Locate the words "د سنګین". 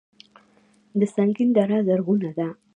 0.99-1.49